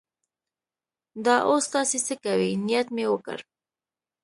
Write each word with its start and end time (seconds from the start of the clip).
دا 1.25 1.35
اوس 1.49 1.65
تاسې 1.75 1.99
څه 2.05 2.13
کوئ؟ 2.23 2.51
نیت 2.67 2.87
مې 2.95 3.05
وکړ. 3.09 3.39